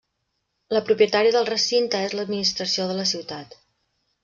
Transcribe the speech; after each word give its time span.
La 0.75 0.81
propietària 0.87 1.33
del 1.35 1.45
recinte 1.51 2.01
és 2.07 2.17
l'administració 2.21 2.91
de 2.93 2.99
la 3.03 3.09
ciutat. 3.13 3.57